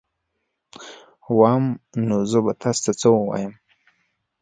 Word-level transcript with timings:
وام 1.39 1.65
نو 2.07 2.17
زه 2.31 2.39
به 2.45 2.53
تاسي 2.61 2.81
ته 2.85 2.91
څه 3.01 3.07
ووایم 3.13 3.53